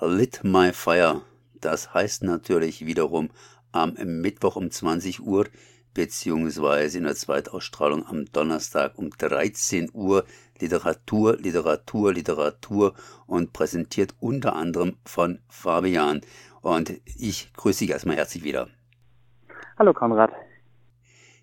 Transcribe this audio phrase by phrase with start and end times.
[0.00, 1.22] Lit My Fire.
[1.60, 3.30] Das heißt natürlich wiederum
[3.72, 5.46] am Mittwoch um 20 Uhr
[5.94, 10.26] beziehungsweise in der Zweitausstrahlung am Donnerstag um 13 Uhr
[10.60, 12.94] Literatur, Literatur, Literatur
[13.26, 16.20] und präsentiert unter anderem von Fabian.
[16.60, 18.68] Und ich grüße dich erstmal herzlich wieder.
[19.78, 20.30] Hallo Konrad.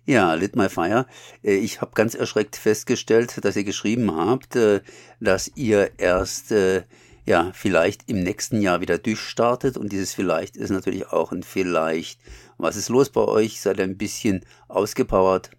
[0.06, 1.06] Ja, Lit My Fire.
[1.42, 4.82] Äh, ich habe ganz erschreckt festgestellt, dass ihr geschrieben habt, äh,
[5.18, 6.82] dass ihr erst äh,
[7.24, 12.20] ja vielleicht im nächsten Jahr wieder durchstartet und dieses vielleicht ist natürlich auch ein vielleicht.
[12.58, 13.60] Was ist los bei euch?
[13.60, 15.50] Seid ihr ein bisschen ausgepowert?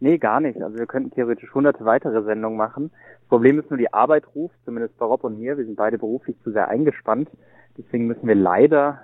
[0.00, 0.60] Nee, gar nicht.
[0.60, 2.90] Also wir könnten theoretisch hunderte weitere Sendungen machen.
[3.20, 5.56] Das Problem ist nur, die Arbeit ruft, zumindest bei Rob und mir.
[5.56, 7.30] Wir sind beide beruflich zu sehr eingespannt.
[7.78, 9.00] Deswegen müssen wir leider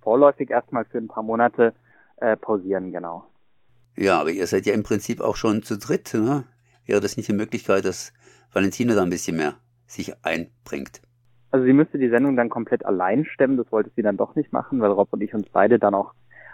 [0.00, 1.74] vorläufig erstmal für ein paar Monate
[2.16, 3.26] äh, pausieren, genau.
[3.96, 6.44] Ja, aber ihr seid ja im Prinzip auch schon zu dritt, ne?
[6.86, 8.12] Wäre das nicht eine Möglichkeit, dass
[8.52, 9.54] Valentina da ein bisschen mehr
[9.90, 11.02] sich einbringt?
[11.50, 14.52] Also sie müsste die Sendung dann komplett allein stemmen, das wollte sie dann doch nicht
[14.52, 16.12] machen, weil Rob und ich uns beide dann auch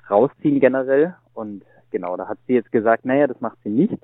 [0.09, 1.15] rausziehen generell.
[1.35, 3.99] Und genau, da hat sie jetzt gesagt, naja, das macht sie nicht,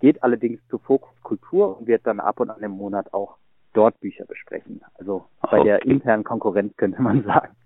[0.00, 3.36] geht allerdings zu Fokus Kultur und wird dann ab und an im Monat auch
[3.72, 4.82] dort Bücher besprechen.
[4.94, 5.64] Also bei okay.
[5.64, 7.56] der internen Konkurrenz könnte man sagen.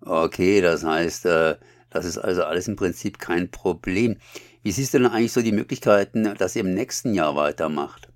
[0.00, 1.56] Okay, das heißt, äh,
[1.90, 4.16] das ist also alles im Prinzip kein Problem.
[4.62, 8.08] Wie siehst du denn eigentlich so die Möglichkeiten, dass ihr im nächsten Jahr weitermacht?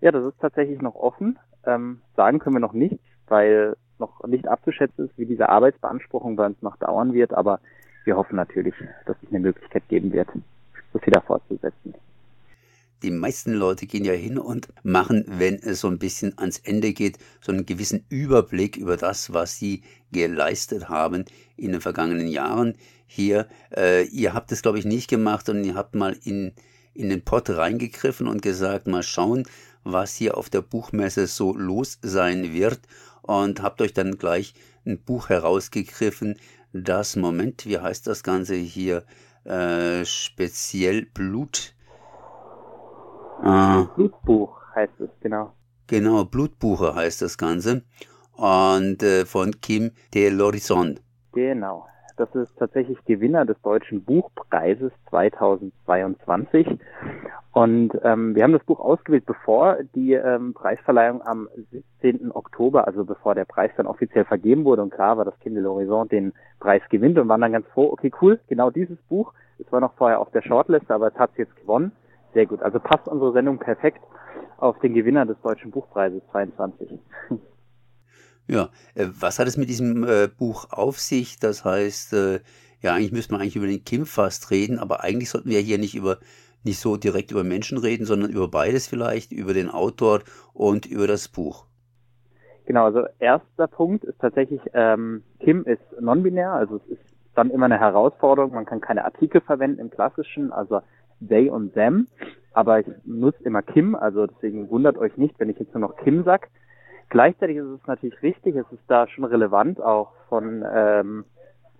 [0.00, 1.38] Ja, das ist tatsächlich noch offen.
[1.66, 6.46] Ähm, sagen können wir noch nicht, weil noch nicht abzuschätzen ist, wie diese Arbeitsbeanspruchung bei
[6.46, 7.34] uns noch dauern wird.
[7.34, 7.60] Aber
[8.04, 8.74] wir hoffen natürlich,
[9.06, 10.28] dass es eine Möglichkeit geben wird,
[10.92, 11.94] das wieder fortzusetzen.
[13.02, 16.92] Die meisten Leute gehen ja hin und machen, wenn es so ein bisschen ans Ende
[16.92, 21.24] geht, so einen gewissen Überblick über das, was sie geleistet haben
[21.56, 22.74] in den vergangenen Jahren.
[23.06, 26.52] Hier, äh, ihr habt es, glaube ich, nicht gemacht, sondern ihr habt mal in,
[26.92, 29.44] in den Pott reingegriffen und gesagt, mal schauen,
[29.84, 32.80] was hier auf der Buchmesse so los sein wird
[33.22, 34.54] und habt euch dann gleich
[34.86, 36.38] ein Buch herausgegriffen,
[36.72, 39.04] das, Moment, wie heißt das Ganze hier,
[39.44, 41.74] äh, speziell Blut,
[43.42, 45.54] äh, Blutbuch heißt es, genau.
[45.86, 47.82] Genau, Blutbuche heißt das Ganze.
[48.32, 51.00] Und äh, von Kim de Lorison.
[51.32, 51.86] Genau.
[52.20, 56.66] Das ist tatsächlich Gewinner des Deutschen Buchpreises 2022.
[57.52, 61.48] Und ähm, wir haben das Buch ausgewählt, bevor die ähm, Preisverleihung am
[62.02, 62.30] 17.
[62.30, 64.82] Oktober, also bevor der Preis dann offiziell vergeben wurde.
[64.82, 65.64] Und klar war, dass Kim de
[66.10, 69.32] den Preis gewinnt und waren dann ganz froh, okay, cool, genau dieses Buch.
[69.58, 71.92] Es war noch vorher auf der Shortlist, aber es hat es jetzt gewonnen.
[72.34, 72.60] Sehr gut.
[72.60, 74.02] Also passt unsere Sendung perfekt
[74.58, 76.98] auf den Gewinner des Deutschen Buchpreises 22.
[78.46, 81.38] Ja, äh, was hat es mit diesem äh, Buch auf sich?
[81.38, 82.40] Das heißt, äh,
[82.80, 85.78] ja, eigentlich müsste man eigentlich über den Kim fast reden, aber eigentlich sollten wir hier
[85.78, 86.18] nicht über
[86.64, 90.20] nicht so direkt über Menschen reden, sondern über beides vielleicht, über den Autor
[90.52, 91.64] und über das Buch.
[92.66, 97.02] Genau, also erster Punkt ist tatsächlich, ähm, Kim ist non-binär, also es ist
[97.34, 100.80] dann immer eine Herausforderung, man kann keine Artikel verwenden im klassischen, also
[101.26, 102.06] they und them,
[102.52, 105.96] aber ich nutze immer Kim, also deswegen wundert euch nicht, wenn ich jetzt nur noch
[105.96, 106.48] Kim sag.
[107.10, 111.24] Gleichzeitig ist es natürlich richtig, es ist da schon relevant, auch von ähm,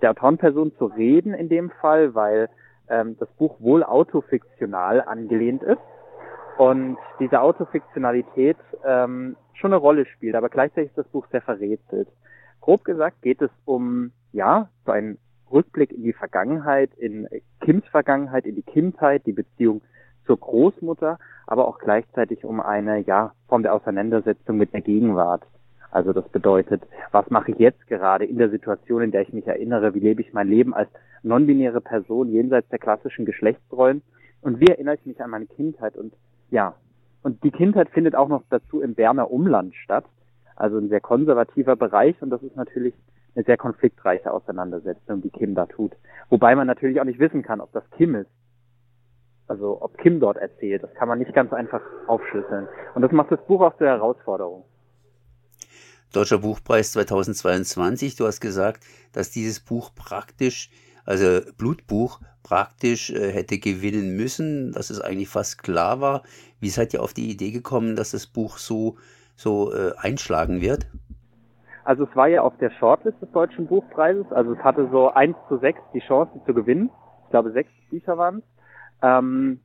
[0.02, 2.50] der Autorenperson zu reden in dem Fall, weil
[2.88, 5.80] ähm, das Buch wohl autofiktional angelehnt ist
[6.58, 12.08] und diese Autofiktionalität ähm, schon eine Rolle spielt, aber gleichzeitig ist das Buch sehr verrätselt.
[12.60, 15.16] Grob gesagt geht es um, ja, so ein
[15.52, 17.28] Rückblick in die Vergangenheit, in
[17.60, 19.80] Kims Vergangenheit, in die Kindheit, die Beziehung
[20.26, 25.42] zur Großmutter, aber auch gleichzeitig um eine ja, Form der Auseinandersetzung mit der Gegenwart.
[25.90, 29.46] Also das bedeutet, was mache ich jetzt gerade in der Situation, in der ich mich
[29.46, 30.88] erinnere, wie lebe ich mein Leben als
[31.22, 34.02] non-binäre Person jenseits der klassischen Geschlechtsrollen
[34.40, 36.14] und wie erinnere ich mich an meine Kindheit und
[36.50, 36.74] ja,
[37.22, 40.04] und die Kindheit findet auch noch dazu im Berner Umland statt,
[40.56, 42.94] also ein sehr konservativer Bereich und das ist natürlich
[43.34, 45.92] eine sehr konfliktreiche Auseinandersetzung, die Kim da tut.
[46.28, 48.30] Wobei man natürlich auch nicht wissen kann, ob das Kim ist.
[49.50, 52.68] Also ob Kim dort erzählt, das kann man nicht ganz einfach aufschlüsseln.
[52.94, 54.62] Und das macht das Buch auch zur Herausforderung.
[56.12, 60.70] Deutscher Buchpreis 2022, du hast gesagt, dass dieses Buch praktisch,
[61.04, 66.22] also Blutbuch, praktisch äh, hätte gewinnen müssen, dass es eigentlich fast klar war.
[66.60, 68.98] Wie seid ihr auf die Idee gekommen, dass das Buch so,
[69.34, 70.86] so äh, einschlagen wird?
[71.82, 75.36] Also es war ja auf der Shortlist des Deutschen Buchpreises, also es hatte so eins
[75.48, 76.90] zu sechs die Chance, zu gewinnen.
[77.24, 78.59] Ich glaube, sechs Bücher waren es.
[79.02, 79.60] Ähm,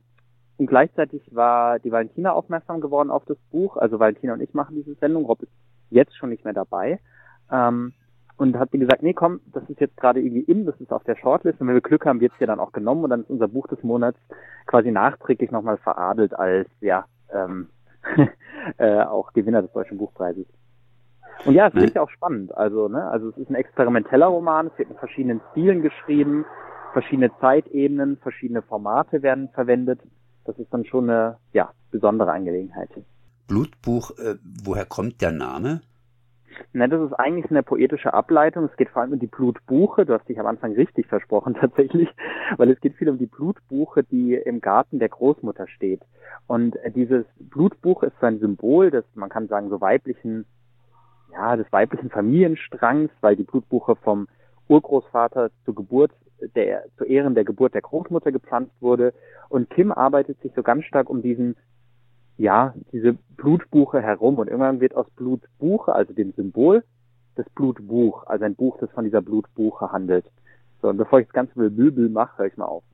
[0.58, 3.76] und gleichzeitig war die Valentina aufmerksam geworden auf das Buch.
[3.76, 5.26] Also Valentina und ich machen diese Sendung.
[5.26, 5.52] Rob ist
[5.90, 6.98] jetzt schon nicht mehr dabei.
[7.50, 7.92] Ähm,
[8.36, 11.04] und hat mir gesagt, nee, komm, das ist jetzt gerade irgendwie in, das ist auf
[11.04, 13.22] der Shortlist und wenn wir Glück haben, wird es ja dann auch genommen und dann
[13.22, 14.18] ist unser Buch des Monats
[14.66, 17.68] quasi nachträglich nochmal veradelt als, ja, ähm,
[18.76, 20.46] äh, auch Gewinner des Deutschen Buchpreises.
[21.44, 22.02] Und ja, es ist ne?
[22.02, 22.54] auch spannend.
[22.56, 26.44] Also, ne, also es ist ein experimenteller Roman, es wird in verschiedenen Stilen geschrieben,
[26.96, 30.00] verschiedene Zeitebenen, verschiedene Formate werden verwendet.
[30.46, 32.88] Das ist dann schon eine ja, besondere Angelegenheit.
[33.48, 35.82] Blutbuch, äh, woher kommt der Name?
[36.72, 38.64] Ne, das ist eigentlich eine poetische Ableitung.
[38.64, 40.06] Es geht vor allem um die Blutbuche.
[40.06, 42.08] Du hast dich am Anfang richtig versprochen tatsächlich,
[42.56, 46.00] weil es geht viel um die Blutbuche, die im Garten der Großmutter steht.
[46.46, 50.46] Und äh, dieses Blutbuch ist so ein Symbol des, man kann sagen, so weiblichen,
[51.30, 54.28] ja, des weiblichen Familienstrangs, weil die Blutbuche vom
[54.68, 56.12] Urgroßvater zur Geburt
[56.54, 59.14] der, zu Ehren der Geburt der Großmutter gepflanzt wurde.
[59.48, 61.56] Und Kim arbeitet sich so ganz stark um diesen
[62.38, 66.84] ja, diese Blutbuche herum und irgendwann wird aus Blutbuche, also dem Symbol,
[67.34, 70.26] das Blutbuch, also ein Buch, das von dieser Blutbuche handelt.
[70.82, 72.84] So, und bevor ich das ganze Möbel mache, höre ich mal auf.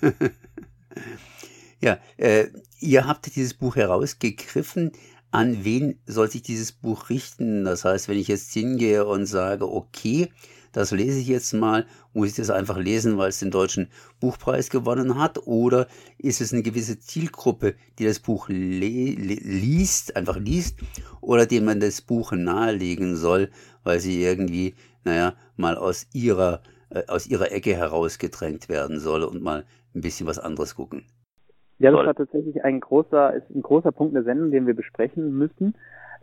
[1.80, 2.46] ja, äh,
[2.80, 4.92] ihr habt dieses Buch herausgegriffen.
[5.32, 7.64] An wen soll sich dieses Buch richten?
[7.64, 10.30] Das heißt, wenn ich jetzt hingehe und sage, okay,
[10.76, 13.88] das lese ich jetzt mal, muss ich das einfach lesen, weil es den deutschen
[14.20, 15.46] Buchpreis gewonnen hat?
[15.46, 15.86] Oder
[16.18, 20.80] ist es eine gewisse Zielgruppe, die das Buch liest, einfach liest,
[21.22, 23.48] oder dem man das Buch nahelegen soll,
[23.84, 29.42] weil sie irgendwie, naja, mal aus ihrer, äh, aus ihrer Ecke herausgedrängt werden soll und
[29.42, 29.64] mal
[29.94, 31.06] ein bisschen was anderes gucken?
[31.78, 35.38] Ja, das war tatsächlich ein großer, ist ein großer Punkt der Sendung, den wir besprechen
[35.38, 35.74] müssen.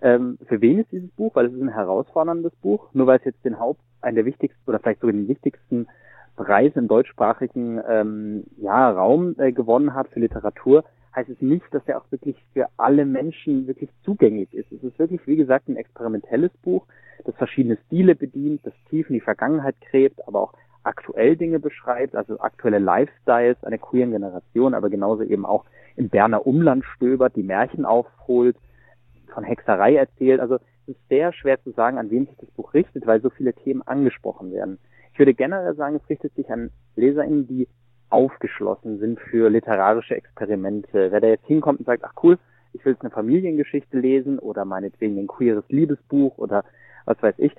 [0.03, 1.33] Ähm, für wen ist dieses Buch?
[1.35, 2.89] Weil es ist ein herausforderndes Buch.
[2.93, 5.87] Nur weil es jetzt den Haupt, einen der wichtigsten oder vielleicht sogar den wichtigsten
[6.35, 10.83] Preis im deutschsprachigen ähm, ja, Raum äh, gewonnen hat für Literatur,
[11.15, 14.71] heißt es nicht, dass er auch wirklich für alle Menschen wirklich zugänglich ist.
[14.71, 16.85] Es ist wirklich, wie gesagt, ein experimentelles Buch,
[17.23, 20.53] das verschiedene Stile bedient, das tief in die Vergangenheit gräbt, aber auch
[20.83, 25.65] aktuell Dinge beschreibt, also aktuelle Lifestyles einer queeren Generation, aber genauso eben auch
[25.95, 28.57] im Berner Umland stöbert, die Märchen aufholt,
[29.33, 30.39] von Hexerei erzählt.
[30.39, 33.29] Also es ist sehr schwer zu sagen, an wen sich das Buch richtet, weil so
[33.29, 34.79] viele Themen angesprochen werden.
[35.13, 37.67] Ich würde generell sagen, es richtet sich an LeserInnen, die
[38.09, 41.11] aufgeschlossen sind für literarische Experimente.
[41.11, 42.37] Wer da jetzt hinkommt und sagt, ach cool,
[42.73, 46.63] ich will jetzt eine Familiengeschichte lesen oder meinetwegen ein queeres Liebesbuch oder
[47.05, 47.55] was weiß ich,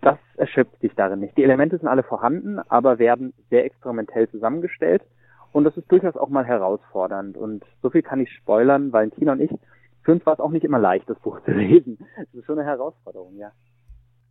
[0.00, 1.36] das erschöpft sich darin nicht.
[1.36, 5.02] Die Elemente sind alle vorhanden, aber werden sehr experimentell zusammengestellt
[5.52, 7.36] und das ist durchaus auch mal herausfordernd.
[7.36, 9.50] Und so viel kann ich spoilern, Valentina und ich
[10.08, 11.98] für uns war es auch nicht immer leicht, das Buch zu lesen.
[12.16, 13.52] Es ist schon eine Herausforderung, ja.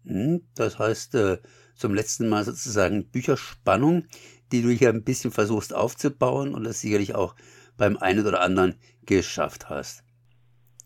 [0.06, 1.38] Hm, das heißt, äh,
[1.76, 4.06] zum letzten Mal sozusagen Bücherspannung,
[4.52, 7.36] die du hier ein bisschen versuchst aufzubauen und das sicherlich auch
[7.78, 8.74] beim einen oder anderen
[9.06, 10.04] geschafft hast.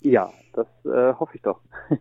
[0.01, 1.61] Ja, das äh, hoffe ich doch.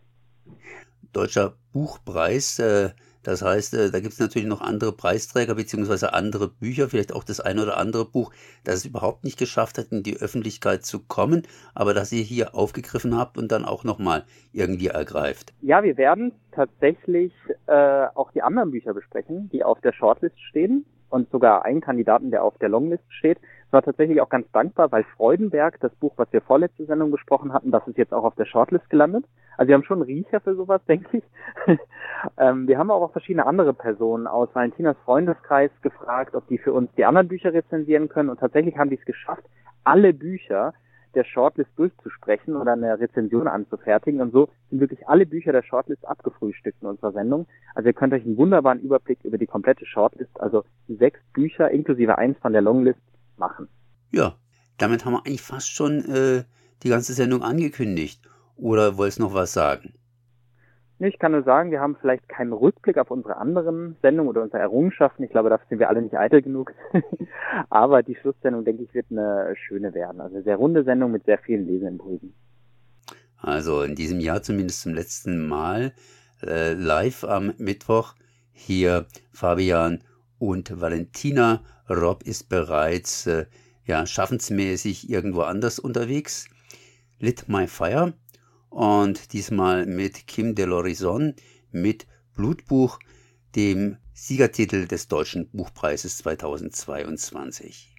[1.13, 2.91] Deutscher Buchpreis, äh,
[3.23, 7.25] das heißt, äh, da gibt es natürlich noch andere Preisträger beziehungsweise andere Bücher, vielleicht auch
[7.25, 8.33] das eine oder andere Buch,
[8.65, 11.43] das es überhaupt nicht geschafft hat, in die Öffentlichkeit zu kommen,
[11.75, 15.53] aber das ihr hier aufgegriffen habt und dann auch nochmal irgendwie ergreift.
[15.61, 17.33] Ja, wir werden tatsächlich
[17.67, 22.31] äh, auch die anderen Bücher besprechen, die auf der Shortlist stehen und sogar einen Kandidaten,
[22.31, 23.39] der auf der Longlist steht.
[23.71, 27.53] Ich war tatsächlich auch ganz dankbar, weil Freudenberg, das Buch, was wir vorletzte Sendung besprochen
[27.53, 29.25] hatten, das ist jetzt auch auf der Shortlist gelandet.
[29.57, 31.79] Also wir haben schon einen Riecher für sowas, denke ich.
[32.37, 36.91] ähm, wir haben auch verschiedene andere Personen aus Valentinas Freundeskreis gefragt, ob die für uns
[36.97, 38.29] die anderen Bücher rezensieren können.
[38.29, 39.45] Und tatsächlich haben die es geschafft,
[39.85, 40.75] alle Bücher
[41.15, 44.21] der Shortlist durchzusprechen oder eine Rezension anzufertigen.
[44.21, 47.47] Und so sind wirklich alle Bücher der Shortlist abgefrühstückt in unserer Sendung.
[47.77, 52.19] Also ihr könnt euch einen wunderbaren Überblick über die komplette Shortlist, also sechs Bücher inklusive
[52.19, 52.99] eins von der Longlist,
[53.41, 53.69] machen.
[54.13, 54.37] Ja,
[54.79, 56.45] damit haben wir eigentlich fast schon äh,
[56.85, 58.23] die ganze Sendung angekündigt.
[58.57, 59.95] Oder wolltest du noch was sagen?
[61.03, 64.61] Ich kann nur sagen, wir haben vielleicht keinen Rückblick auf unsere anderen Sendungen oder unsere
[64.61, 65.25] Errungenschaften.
[65.25, 66.75] Ich glaube, dafür sind wir alle nicht eitel genug.
[67.71, 70.21] Aber die Schlusssendung, denke ich, wird eine schöne werden.
[70.21, 72.35] Also eine sehr runde Sendung mit sehr vielen Leseimpulsen.
[73.39, 75.95] Also in diesem Jahr zumindest zum letzten Mal
[76.43, 78.15] äh, live am Mittwoch
[78.53, 80.05] hier Fabian
[80.39, 81.63] und Valentina.
[81.91, 83.47] Rob ist bereits äh,
[83.85, 86.47] ja, schaffensmäßig irgendwo anders unterwegs.
[87.19, 88.15] Lit My Fire
[88.69, 91.35] und diesmal mit Kim de Lorison
[91.73, 92.99] mit Blutbuch,
[93.57, 97.97] dem Siegertitel des Deutschen Buchpreises 2022.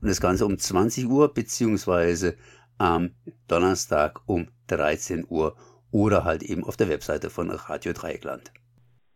[0.00, 2.36] Und das Ganze um 20 Uhr beziehungsweise
[2.78, 3.14] am
[3.46, 5.56] Donnerstag um 13 Uhr
[5.90, 8.52] oder halt eben auf der Webseite von Radio Dreieckland.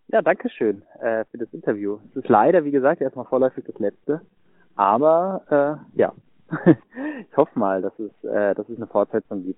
[0.08, 1.98] Ja, danke schön äh, für das Interview.
[2.10, 4.20] Es ist leider, wie gesagt, erstmal vorläufig das letzte.
[4.76, 6.12] Aber äh, ja,
[7.28, 9.54] ich hoffe mal, dass es, äh, dass es eine Fortsetzung gibt.